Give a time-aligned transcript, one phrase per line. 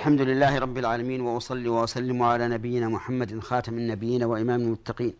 [0.00, 5.14] الحمد لله رب العالمين وأصلي وأسلم على نبينا محمد خاتم النبيين وإمام المتقين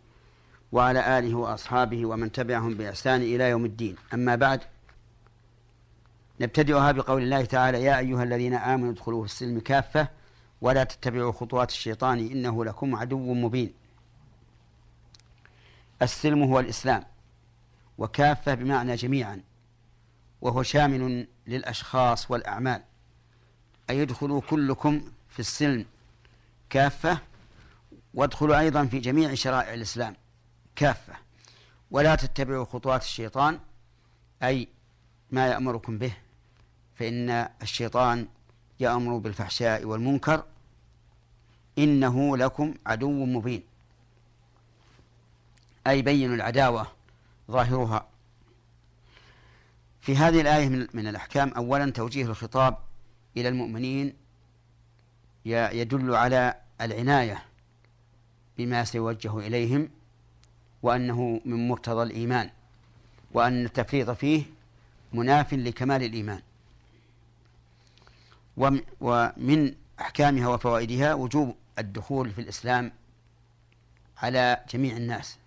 [0.72, 3.96] وعلى آله وأصحابه ومن تبعهم بإحسان إلى يوم الدين.
[4.14, 4.61] أما بعد
[6.40, 10.08] نبتدئها بقول الله تعالى يا أيها الذين آمنوا ادخلوا في السلم كافة
[10.61, 13.73] ولا تتبعوا خطوات الشيطان إنه لكم عدو مبين.
[16.03, 17.05] السلم هو الإسلام
[17.99, 19.43] وكافة بمعنى جميعا
[20.41, 22.83] وهو شامل للأشخاص والأعمال.
[23.91, 25.86] أي يدخلوا كلكم في السلم
[26.70, 27.19] كافة
[28.15, 30.16] وادخلوا أيضا في جميع شرائع الإسلام
[30.77, 31.15] كافة.
[31.91, 33.59] ولا تتبعوا خطوات الشيطان
[34.42, 34.68] أي
[35.30, 36.12] ما يأمركم به
[36.95, 38.29] فإن الشيطان
[38.80, 40.45] يأمر بالفحشاء والمنكر
[41.79, 43.62] إنه لكم عدو مبين.
[45.87, 46.87] أي بين العداوة
[47.51, 48.07] ظاهرها.
[50.01, 52.90] في هذه الآية من الأحكام أولا توجيه الخطاب
[53.37, 54.12] إلى المؤمنين
[55.45, 57.43] يدل على العناية
[58.59, 59.88] بما سيوجه إليهم
[60.82, 62.51] وأنه من مقتضى الإيمان
[63.32, 64.43] وأن التفريط فيه
[65.12, 66.43] مناف لكمال الإيمان.
[69.00, 72.93] ومن أحكامها وفوائدها وجوب الدخول في الإسلام
[74.19, 75.38] على جميع الناس.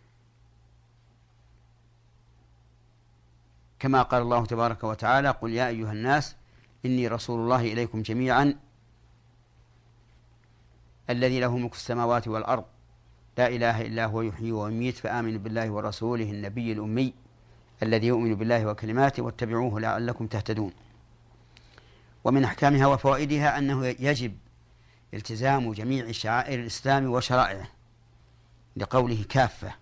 [3.79, 6.35] كما قال الله تبارك وتعالى قل يا أيها الناس
[6.85, 8.55] إني رسول الله إليكم جميعا
[11.09, 12.65] الذي له ملك السماوات والأرض
[13.37, 17.13] لا إله إلا هو يحيي ويميت فآمنوا بالله ورسوله النبي الأمي
[17.83, 20.73] الذي يؤمن بالله وكلماته واتبعوه لعلكم تهتدون.
[22.23, 24.37] ومن أحكامها وفوائدها أنه يجب
[25.13, 27.67] التزام جميع شعائر الإسلام وشرائعه
[28.75, 29.75] لقوله كافة.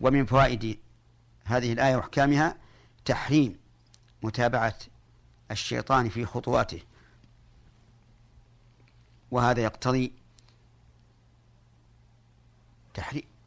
[0.00, 0.78] ومن فوائد
[1.44, 2.56] هذه الآية وأحكامها
[3.04, 3.56] تحريم
[4.22, 4.74] متابعة
[5.50, 6.80] الشيطان في خطواته.
[9.30, 10.12] وهذا يقتضي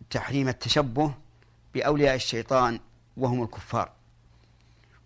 [0.09, 1.13] تحريم التشبه
[1.73, 2.79] بأولياء الشيطان
[3.17, 3.91] وهم الكفار.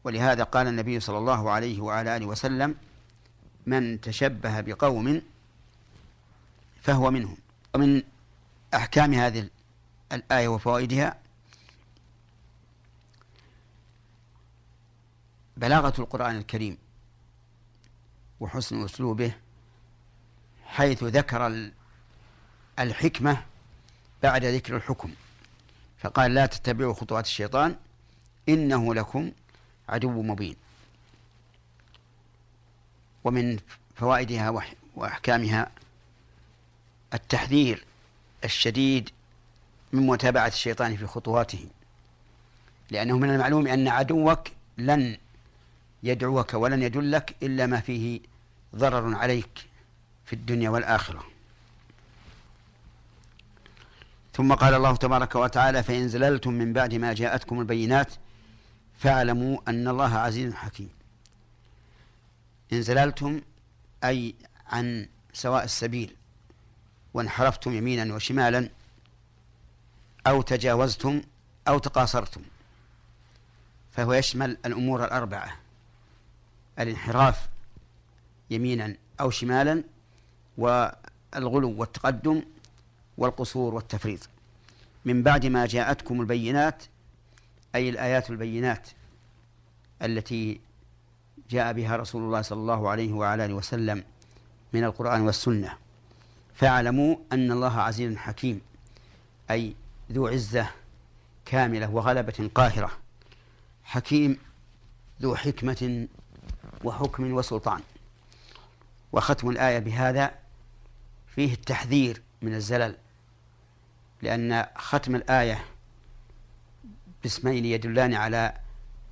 [0.04, 2.76] ولهذا قال النبي صلى الله عليه وعلى آله وسلم
[3.66, 5.22] من تشبه بقوم
[6.82, 7.38] فهو منهم.
[7.76, 8.04] ومن
[8.74, 9.50] أحكام هذه
[10.12, 11.20] الآية وفوائدها
[15.58, 16.78] بلاغة القرآن الكريم.
[18.40, 19.34] وحسن أسلوبه
[20.66, 21.70] حيث ذكر
[22.80, 23.44] الحكمة
[24.24, 25.12] بعد ذكر الحكم.
[25.98, 27.76] فقال لا تتبعوا خطوات الشيطان
[28.50, 29.32] إنه لكم
[29.90, 30.56] عدو مبين.
[33.24, 33.60] ومن
[33.96, 34.64] فوائدها
[34.96, 35.72] وأحكامها
[37.14, 37.86] التحذير
[38.44, 39.10] الشديد
[39.94, 41.68] من متابعة الشيطان في خطواته
[42.92, 44.48] لأنه من المعلوم أن عدوك
[44.78, 45.18] لن
[46.06, 48.20] يدعوك ولن يدلك إلا ما فيه
[48.76, 49.66] ضرر عليك
[50.26, 51.24] في الدنيا والآخرة.
[54.34, 58.14] ثم قال الله تبارك وتعالى فإن زللتم من بعد ما جاءتكم البينات
[59.00, 60.90] فاعلموا أن الله عزيز حكيم.
[62.74, 63.42] إن زللتم
[64.04, 64.36] أي
[64.68, 66.16] عن سواء السبيل
[67.14, 68.70] وانحرفتم يمينا وشمالا
[70.28, 71.22] أو تجاوزتم
[71.68, 72.42] أو تقاصرتم
[73.92, 75.65] فهو يشمل الأمور الأربعة.
[76.80, 77.50] الانحراف
[78.50, 79.84] يمينا أو شمالا
[80.58, 82.44] والغلو والتقدم
[83.18, 84.30] والقصور والتفريط.
[85.06, 86.84] من بعد ما جاءتكم البينات
[87.76, 88.90] أي الآيات البينات
[90.02, 90.60] التي
[91.50, 94.04] جاء بها رسول الله صلى الله عليه وعلى آله وسلم
[94.74, 95.78] من القرآن والسنة
[96.56, 98.62] فاعلموا أن الله عزيز حكيم
[99.52, 99.76] أي
[100.12, 100.70] ذو عزة
[101.46, 102.92] كاملة وغلبة قاهرة.
[103.84, 104.38] حكيم
[105.22, 106.08] ذو حكمة
[106.86, 107.82] وحكم وسلطان.
[109.12, 110.36] وختم الآية بهذا
[111.28, 112.98] فيه التحذير من الزلل
[114.22, 115.66] لأن ختم الآية
[117.24, 118.58] باسمين يدلان على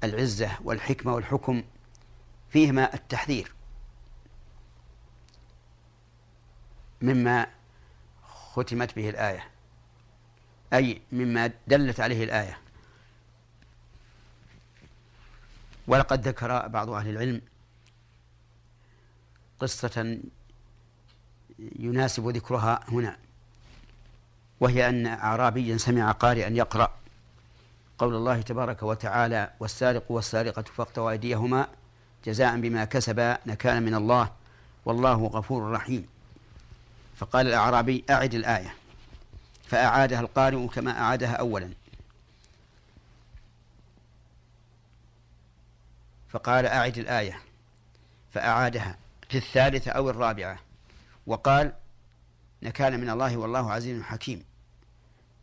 [0.03, 1.63] العزة والحكمة والحكم
[2.49, 3.51] فيهما التحذير.
[7.01, 7.47] مما
[8.23, 9.49] ختمت به الآية
[10.73, 12.59] أي مما دلت عليه الآية.
[15.87, 17.41] ولقد ذكر بعض أهل العلم
[19.63, 20.17] قصة
[21.79, 23.17] يناسب ذكرها هنا
[24.59, 26.93] وهي أن أعرابيا سمع قارئا يقرأ
[27.97, 31.67] قول الله تبارك وتعالى والسارق والسارقة فاقطعوا أيديهما
[32.25, 34.31] جزاء بما كسبا نكالا من الله
[34.85, 36.07] والله غفور رحيم.
[37.15, 38.75] فقال الأعرابي أعد الآية.
[39.67, 41.69] فأعادها القارئ كما أعادها أولا.
[46.29, 47.39] فقال أعد الآية.
[48.33, 49.02] فأعادها.
[49.33, 50.59] في الثالثة أو الرابعة.
[51.27, 51.73] وقال
[52.63, 54.43] نكال من الله والله عزيز حكيم.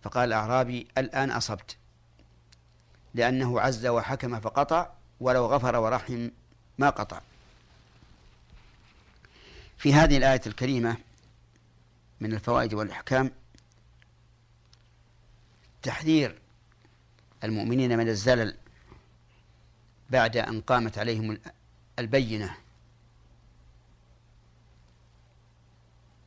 [0.03, 1.77] فقال الأعرابي الآن أصبت.
[3.15, 4.91] لأنه عز وحكم فقطع
[5.21, 6.29] ولو غفر ورحم
[6.79, 7.21] ما قطع.
[9.79, 10.97] في هذه الآية الكريمة
[12.21, 13.31] من الفوائد والإحكام
[15.83, 16.39] تحذير
[17.45, 18.57] المؤمنين من الزلل
[20.11, 21.39] بعد أن قامت عليهم
[21.99, 22.57] البينة.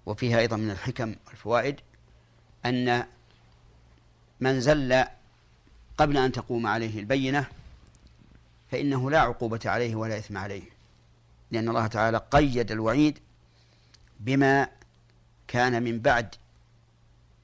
[0.05, 1.79] وفيها أيضا من الحكم والفوائد
[2.65, 3.05] أن
[4.39, 5.05] من زل
[5.97, 7.47] قبل أن تقوم عليه البينة
[8.71, 10.63] فإنه لا عقوبة عليه ولا إثم عليه
[11.51, 13.19] لأن الله تعالى قيد الوعيد
[14.19, 14.67] بما
[15.47, 16.35] كان من بعد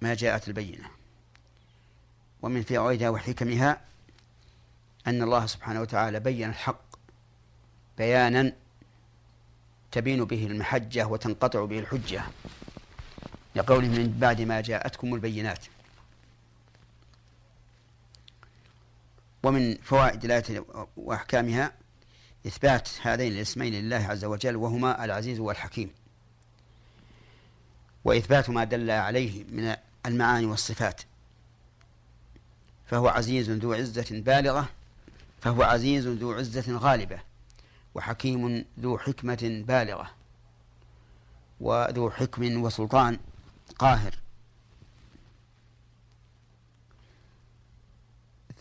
[0.02, 0.90] ما جاءت البينة.
[2.42, 3.82] ومن فوائدها وحكمها
[5.08, 6.96] أن الله سبحانه وتعالى بين الحق
[7.98, 8.54] بيانا
[9.92, 12.24] تبين به المحجة وتنقطع به الحجة.
[13.56, 15.66] لقوله من بعد ما جاءتكم البينات.
[19.44, 20.66] ومن فوائد الآية
[20.98, 21.72] وأحكامها
[22.48, 25.90] إثبات هذين الاسمين لله عز وجل وهما العزيز والحكيم.
[28.04, 29.76] وإثبات ما دل عليه من
[30.06, 31.02] المعاني والصفات.
[32.86, 34.70] فهو عزيز ذو عزة بالغة
[35.42, 37.29] فهو عزيز ذو عزة غالبة.
[37.96, 40.10] وحكيم ذو حكمة بالغة
[41.60, 43.20] وذو حكم وسلطان
[43.80, 44.16] قاهر.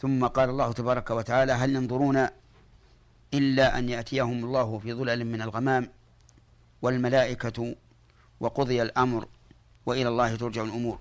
[0.01, 2.29] ثم قال الله تبارك وتعالى هل ينظرون
[3.35, 5.91] إلا أن يأتيهم الله في ظلل من الغمام
[6.83, 7.77] والملائكة
[8.41, 9.29] وقضي الأمر
[9.87, 10.99] وإلى الله ترجع الأمور.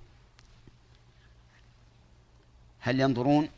[2.80, 3.50] هل ينظرون؟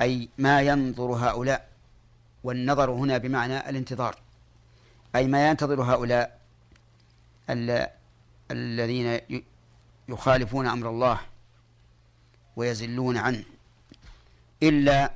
[0.00, 1.71] أي ما ينظر هؤلاء
[2.44, 4.18] والنظر هنا بمعنى الانتظار.
[5.16, 6.40] أي ما ينتظر هؤلاء
[8.50, 9.20] الذين
[10.08, 11.20] يخالفون أمر الله
[12.56, 13.44] ويزلون عنه
[14.62, 15.12] إلا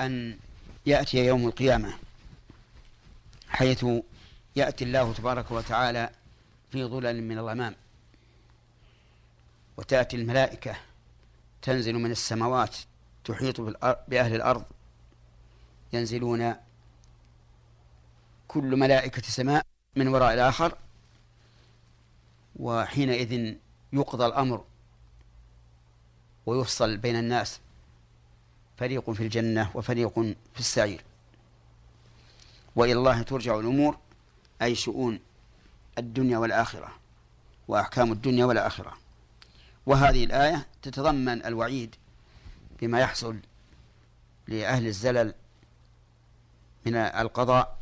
[0.00, 0.38] أن
[0.86, 1.94] يأتي يوم القيامة
[3.48, 3.86] حيث
[4.56, 6.10] يأتي الله تبارك وتعالى
[6.72, 7.74] في ظلل من الغمام
[9.76, 10.76] وتأتي الملائكة
[11.62, 12.76] تنزل من السماوات
[13.24, 13.60] تحيط
[14.08, 14.64] بأهل الأرض
[15.92, 16.54] ينزلون
[18.48, 19.66] كل ملائكة سماء
[19.96, 20.78] من وراء الآخر
[22.56, 23.54] وحينئذ
[23.92, 24.64] يقضى الأمر
[26.46, 27.60] ويفصل بين الناس.
[28.78, 30.18] فريق في الجنة وفريق
[30.54, 31.04] في السعير.
[32.76, 33.98] وإلى الله ترجع الأمور
[34.62, 35.20] أي شؤون
[35.98, 36.88] الدنيا والآخرة
[37.68, 38.96] وأحكام الدنيا والآخرة.
[39.86, 41.94] وهذه الآية تتضمن الوعيد
[42.80, 43.36] بما يحصل
[44.48, 45.34] لأهل الزلل
[46.86, 47.80] من القضاء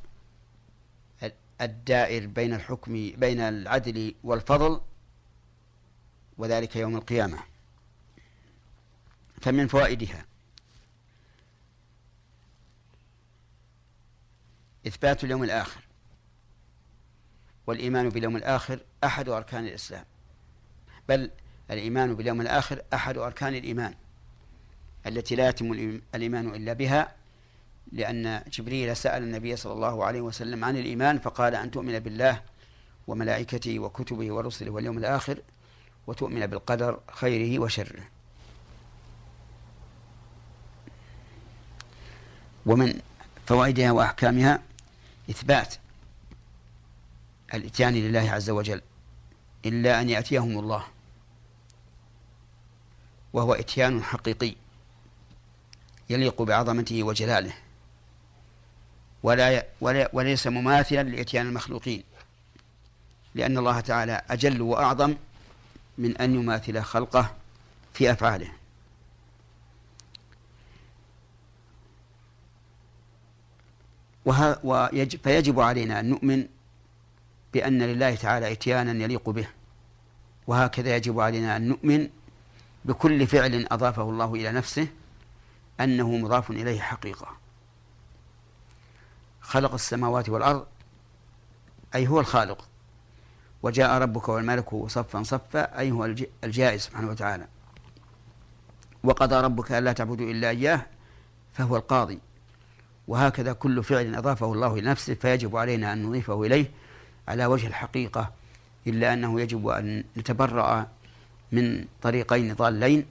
[1.61, 4.81] الدائر بين الحكم بين العدل والفضل
[6.39, 7.39] وذلك يوم القيامة.
[9.41, 10.25] فمن فوائدها
[14.87, 15.81] إثبات اليوم الآخر
[17.67, 20.05] والإيمان باليوم الآخر أحد أركان الإسلام.
[21.09, 21.31] بل
[21.71, 23.95] الإيمان باليوم الآخر أحد أركان الإيمان
[25.07, 25.73] التي لا يتم
[26.15, 27.18] الإيمان إلا بها
[27.93, 32.43] لأن جبريل سأل النبي صلى الله عليه وسلم عن الإيمان فقال أن تؤمن بالله
[33.07, 35.39] وملائكته وكتبه ورسله واليوم الآخر
[36.07, 38.03] وتؤمن بالقدر خيره وشره.
[42.67, 43.01] ومن
[43.47, 44.63] فوائدها وأحكامها
[45.31, 45.75] إثبات
[47.55, 48.83] الإتيان لله عز وجل
[49.67, 50.85] إلا أن يأتيهم الله
[53.33, 54.55] وهو إتيان حقيقي
[56.11, 57.68] يليق بعظمته وجلاله.
[59.23, 62.03] ولا, ولا وليس مماثلا لإتيان المخلوقين
[63.35, 65.15] لأن الله تعالى أجل وأعظم
[65.99, 67.35] من أن يماثل خلقه
[67.95, 68.53] في أفعاله.
[74.65, 76.47] ويجب فيجب علينا أن نؤمن
[77.53, 79.49] بأن لله تعالى إتيانا يليق به.
[80.47, 82.09] وهكذا يجب علينا أن نؤمن
[82.85, 84.89] بكل فعل أضافه الله إلى نفسه
[85.81, 87.48] أنه مضاف إليه حقيقة.
[89.49, 90.67] خلق السماوات والأرض
[91.95, 92.69] أي هو الخالق.
[93.63, 96.05] وجاء ربك والملك صفا صفا أي هو
[96.45, 97.47] الجائز سبحانه وتعالى.
[99.05, 100.87] وقضى ربك ألا تعبدوا إلا إياه
[101.55, 102.19] فهو القاضي.
[103.09, 106.71] وهكذا كل فعل أضافه الله إلى نفسه فيجب علينا أن نضيفه إليه
[107.29, 108.33] على وجه الحقيقة
[108.87, 110.87] إلا أنه يجب أن نتبرأ
[111.53, 113.07] من طريقين ضالين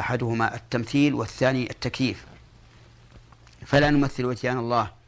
[0.00, 2.26] أحدهما التمثيل والثاني التكييف.
[3.66, 4.99] فلا نمثل إتيان الله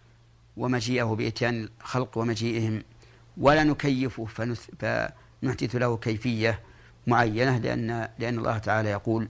[0.57, 2.83] ومجيئه بإتيان الخلق ومجيئهم
[3.37, 6.61] ولا نكيفه فنحدث له كيفية
[7.07, 9.29] معينة لأن لأن الله تعالى يقول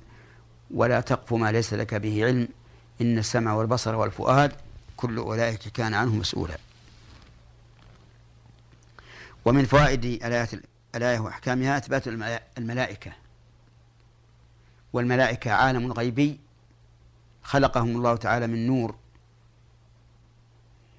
[0.71, 2.49] ولا تقف ما ليس لك به علم
[3.01, 4.53] إن السمع والبصر والفؤاد
[4.97, 6.57] كل أولئك كان عنه مسؤولا.
[9.45, 10.51] ومن فوائد الآيات
[10.95, 12.09] الآية وأحكامها إثبات
[12.59, 13.13] الملائكة.
[14.93, 16.41] والملائكة عالم غيبي
[17.43, 18.95] خلقهم الله تعالى من نور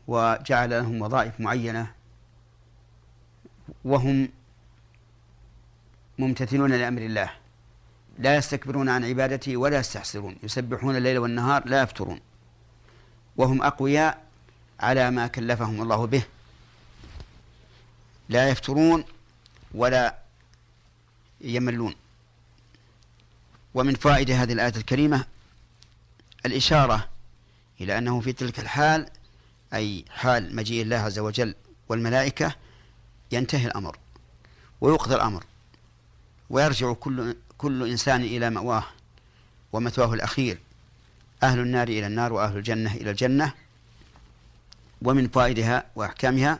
[0.07, 1.91] وجعل لهم وظائف معينة
[3.86, 4.29] وهم
[6.19, 7.29] ممتثلون لأمر الله.
[8.19, 10.38] لا يستكبرون عن عبادته ولا يستحسرون.
[10.43, 12.19] يسبحون الليل والنهار لا يفترون.
[13.38, 14.24] وهم أقوياء
[14.79, 16.24] على ما كلفهم الله به.
[18.29, 19.03] لا يفترون
[19.74, 20.17] ولا
[21.41, 21.95] يملون.
[23.74, 25.25] ومن فوائد هذه الآية الكريمة
[26.45, 27.10] الإشارة
[27.81, 29.10] إلى أنه في تلك الحال
[29.74, 31.56] أي حال مجيء الله عز وجل
[31.89, 32.56] والملائكة
[33.32, 33.98] ينتهي الأمر
[34.82, 35.44] ويقضى الأمر
[36.50, 38.84] ويرجع كل كل إنسان إلى مأواه
[39.74, 40.60] ومثواه الأخير
[41.44, 43.53] أهل النار إلى النار وأهل الجنة إلى الجنة.
[45.01, 46.60] ومن فوائدها وأحكامها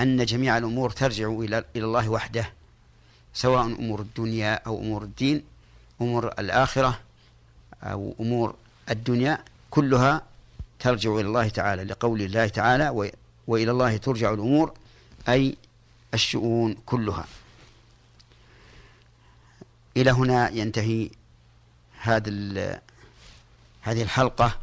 [0.00, 2.52] أن جميع الأمور ترجع إلى إلى الله وحده
[3.34, 5.44] سواء أمور الدنيا أو أمور الدين
[6.00, 7.00] أمور الآخرة
[7.82, 8.54] أو أمور
[8.90, 10.22] الدنيا كلها
[10.78, 13.10] ترجع إلى الله تعالى لقول الله تعالى
[13.46, 14.74] وإلى الله ترجع الأمور
[15.28, 15.56] أي
[16.14, 17.24] الشؤون كلها.
[19.96, 21.10] إلى هنا ينتهي
[22.00, 22.80] هذا
[23.80, 24.58] هذه الحلقة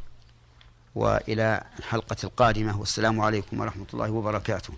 [0.96, 2.80] وإلى الحلقة القادمة.
[2.80, 4.74] والسلام عليكم ورحمة الله وبركاته.